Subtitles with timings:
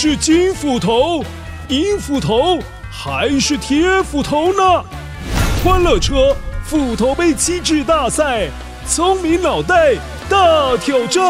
[0.00, 1.24] 是金斧头、
[1.70, 4.84] 银斧头还是铁斧头呢？
[5.64, 8.48] 欢乐车斧头杯机制大赛，
[8.86, 9.96] 聪明脑袋
[10.28, 11.24] 大挑战！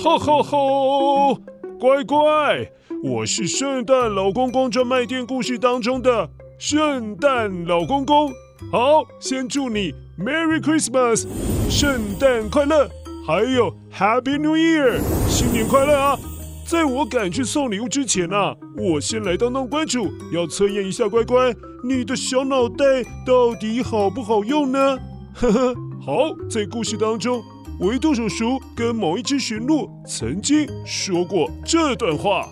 [0.00, 0.56] 哈哈哈！
[1.80, 2.70] 乖乖，
[3.02, 6.28] 我是圣诞老公公专卖店故事当中的
[6.60, 8.32] 圣诞老公公。
[8.70, 11.26] 好，先祝你 Merry Christmas，
[11.68, 12.88] 圣诞快乐，
[13.26, 16.16] 还有 Happy New Year，新年快乐啊！
[16.64, 24.96] 在我赶去送礼物之前啊，我先来当当关主，要测验一下乖乖，你的小脑袋到底好不好用呢？
[25.34, 26.12] 呵呵，好，
[26.48, 27.42] 在故事当中。
[27.80, 32.48] 维度叔叔跟某一只驯鹿曾经说过这段话，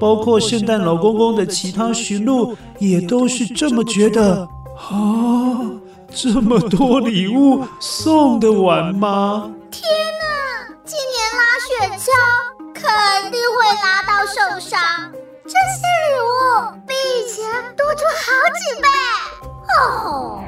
[0.00, 4.48] 包括圣诞老公公的其他驯鹿也都是这么觉得。
[4.76, 5.60] 啊，
[6.14, 9.50] 这么多礼物送得完吗？
[9.70, 9.82] 天
[10.20, 12.10] 哪，今年拉雪橇
[12.74, 14.78] 肯定会拉到受伤，
[15.44, 16.30] 这些礼物
[16.86, 17.42] 比以前
[17.74, 18.88] 多出好几倍。
[19.80, 20.44] 哦，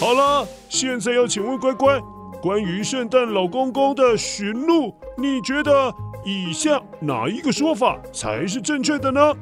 [0.00, 2.00] 好了，现在要请问乖乖。
[2.42, 9.32] 关于圣诞老公公的驯鹿，你觉得以下哪一个说法才是正确的呢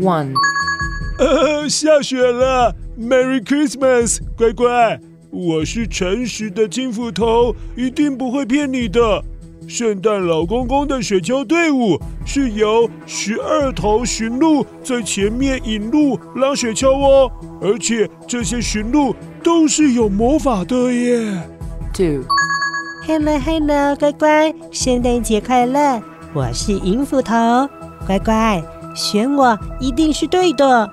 [0.00, 0.32] ？One，
[1.18, 4.98] 呃，下雪了，Merry Christmas，乖乖，
[5.30, 9.22] 我是诚实的金斧头，一定不会骗你的。
[9.66, 17.30] 圣诞老公公的雪橇队伍是由十二头驯鹿在前面引路拉雪橇哦，
[17.62, 21.42] 而且这些驯鹿都是有魔法的耶。
[21.94, 26.02] Two，Hello，Hello，乖乖，圣诞节快乐！
[26.34, 27.34] 我是银斧头，
[28.06, 28.62] 乖乖，
[28.94, 30.90] 选我一定是对的。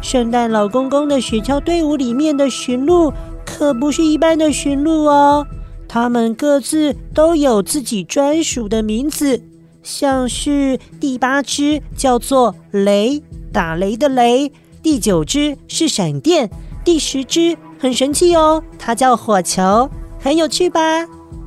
[0.00, 3.12] 圣诞老公公的雪橇队伍里面的驯鹿
[3.44, 5.46] 可不是一般的驯鹿哦。
[5.88, 9.42] 他们各自都有自己专属的名字，
[9.82, 13.22] 像是第八只叫做雷，
[13.52, 14.50] 打雷的雷；
[14.82, 16.48] 第九只是闪电；
[16.82, 20.80] 第十只很神气哦，它叫火球，很有趣吧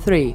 [0.04, 0.34] ？Three，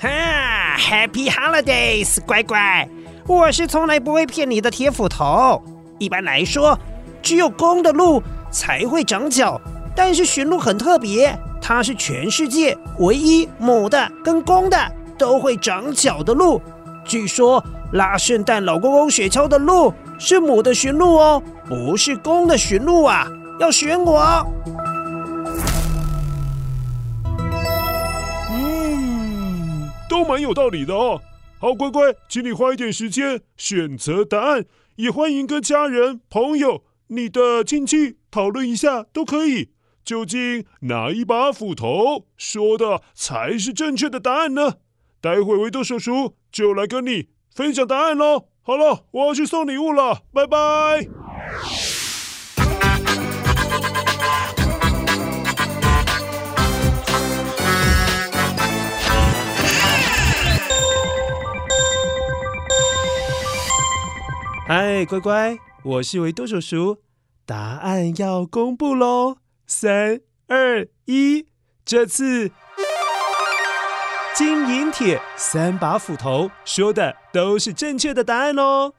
[0.00, 2.88] 哈，Happy Holidays，乖乖，
[3.28, 5.60] 我是从来不会骗你的铁斧头。
[5.98, 6.78] 一般来说，
[7.20, 8.22] 只有公的鹿
[8.52, 9.60] 才会长角，
[9.96, 11.36] 但是驯鹿很特别。
[11.60, 14.78] 它是全世界唯一母的跟公的
[15.18, 16.62] 都会长角的鹿。
[17.04, 23.26] 据说拉圣诞老公公雪橇的鹿是母的驯鹿哦，不是公的驯鹿啊！
[23.58, 24.46] 要选我。
[28.52, 31.20] 嗯，都蛮有道理的哦。
[31.58, 39.70] 好，乖乖，请你花一点时间选择答案，也欢迎跟家人、朋友、你的亲戚讨论一下，都可以。
[40.04, 44.74] 究竟哪一把斧头说的才是正确的答案呢？
[45.20, 48.48] 待会维多叔叔就来跟你分享答案喽。
[48.62, 51.08] 好了，我要去送礼物了，拜拜。
[64.68, 66.98] 嗨，乖乖，我是维多叔叔，
[67.44, 69.36] 答案要公布喽。
[69.64, 71.46] 三二一，
[71.84, 72.50] 这次
[74.34, 78.92] 金银铁三把斧头说的都是正确的答案哦！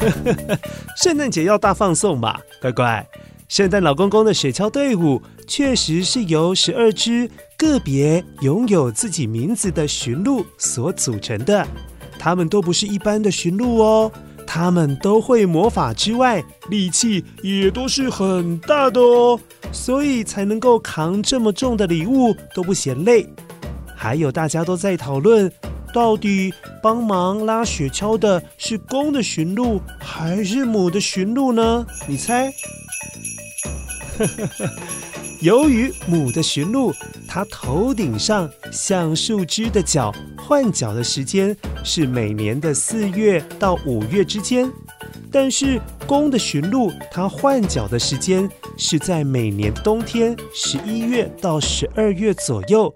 [0.98, 3.08] 圣诞节要大放送嘛，乖乖！
[3.48, 11.66] 圣诞老公公的雪橇队伍确实是由十二只个别拥有自己名字的驯鹿所组成的，
[12.18, 14.10] 他们都不是一般的驯鹿哦。
[14.46, 19.38] 他们都会魔法之外，力气也都是很大的哦，
[19.72, 23.28] 所以才能够扛这么重的礼物都不嫌累。
[23.94, 25.50] 还有大家都在讨论，
[25.92, 31.84] 到底帮忙拉雪橇的是公的驯鹿还是母的驯鹿呢？
[32.06, 32.52] 你猜？
[35.40, 36.92] 由于母的驯鹿，
[37.28, 41.54] 它头顶上像树枝的角换角的时间
[41.84, 44.70] 是每年的四月到五月之间，
[45.30, 48.48] 但是公的驯鹿它换角的时间
[48.78, 52.92] 是在每年冬天十一月到十二月左右。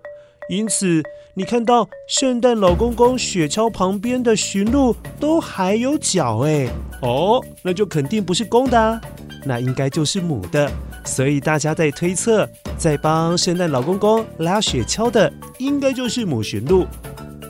[0.48, 1.02] 因此，
[1.34, 6.68] 你看到圣诞老公公雪橇旁边的驯鹿都还有角哎，
[7.02, 9.00] 哦，那就肯定不是公的啊，
[9.44, 10.70] 那应该就是母的。
[11.04, 16.86] 所以大家在推测，在帮圣诞老公公拉雪橇的应该就是母驯鹿。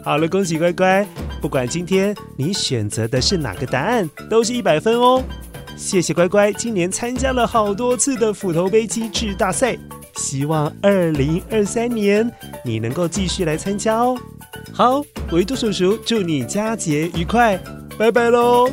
[0.03, 1.07] 好了，恭喜乖乖！
[1.43, 5.23] 不管今天你选择的是哪个答案，都是一百分哦。
[5.77, 9.77] 谢谢乖乖，今年参加了好多次的斧头杯机智大赛，
[10.17, 12.31] 希望二零二三年
[12.65, 14.17] 你能够继续来参加哦。
[14.73, 17.59] 好，维多叔叔祝你佳节愉快，
[17.99, 18.71] 拜拜喽。